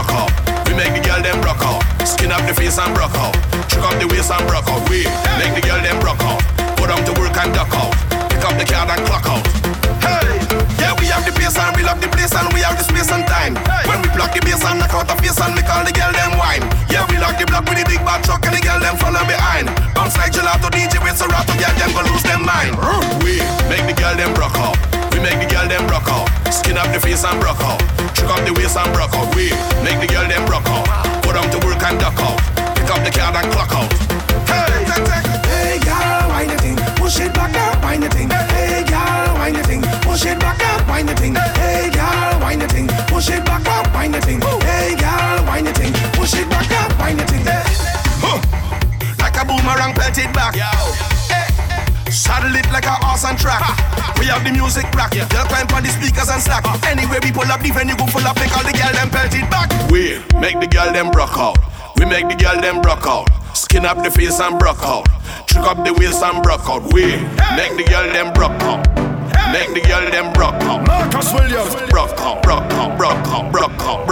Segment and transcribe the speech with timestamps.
[0.00, 0.32] broke up.
[0.66, 1.84] We make the girl them broke up.
[2.06, 3.36] Skin up the face and broke up.
[3.68, 4.80] Trick up the waist and broke up.
[4.88, 5.04] We
[5.36, 6.40] make the girl them broke up.
[6.80, 7.92] Put them to work and duck out.
[8.32, 9.44] Pick up the card and clock out.
[10.00, 10.40] Hey,
[10.80, 13.12] yeah, we have the bass and we love the place and we have the space
[13.12, 13.60] and time.
[13.68, 13.84] Hey.
[13.92, 16.12] When we block the bass and knock out the face and make all the girl
[16.12, 16.64] them wine.
[16.88, 19.20] Yeah, we lock the block with the big bad truck and the girl them follow
[19.28, 19.68] behind.
[19.92, 22.72] Bounce like gelato DJ with Serato, yeah, them go lose their mind.
[23.20, 23.44] We
[26.80, 27.78] up the face and broke out.
[28.16, 29.28] Trick up the waist and broke out.
[29.36, 29.52] We
[29.84, 30.88] make the girl them broke out.
[31.22, 32.40] Put them to work and duck out.
[32.74, 33.92] Pick up the card and clock out.
[34.48, 34.88] Hey,
[35.52, 38.30] hey, girl, wine the thing, push it back up, wine the thing.
[38.56, 41.34] Hey, girl, wine the thing, push it back up, wine the thing.
[41.60, 42.88] Hey, girl, wine the thing,
[52.40, 53.60] Saddle it like a horse and track.
[54.16, 55.12] We have the music black.
[55.12, 56.64] Girl climb on the speakers and slack.
[56.88, 59.34] Anyway, we pull up the venue, go full up, make all the girl them pelt
[59.36, 59.68] it back.
[59.92, 61.60] We make the girl them broke out.
[62.00, 63.28] We make the girl them broke out.
[63.52, 65.04] Skin up the face and broke out.
[65.52, 66.80] Trick up the wheels and broke out.
[66.94, 67.20] We
[67.60, 68.88] make the girl them broke out.
[69.52, 70.86] Make the girl them broke out.
[70.86, 71.76] Marcus Williams.
[71.92, 74.06] Broke out, broke out, broke out, broke out,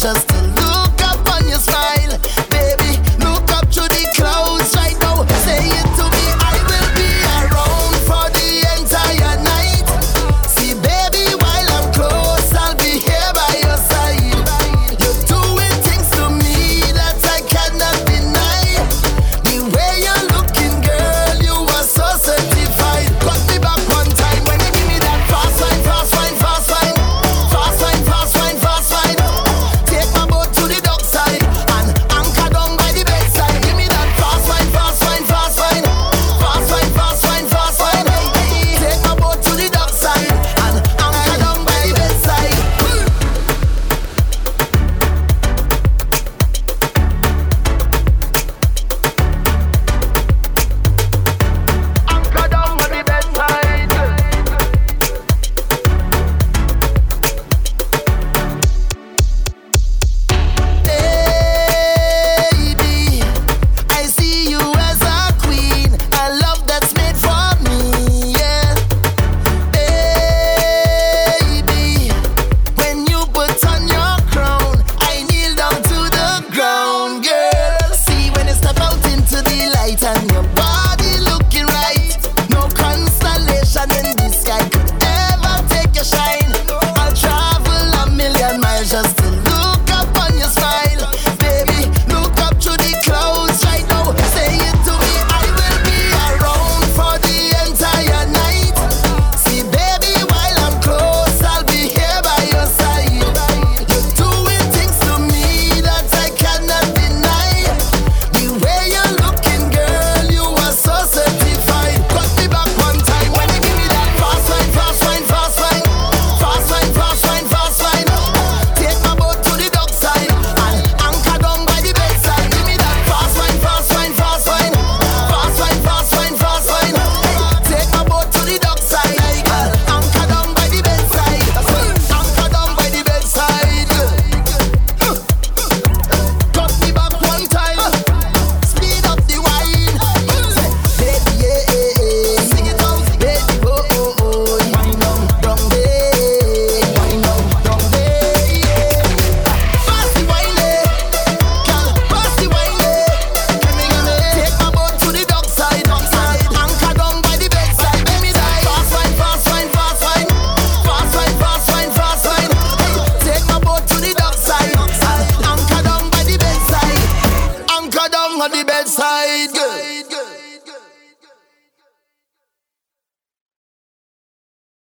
[0.00, 0.29] just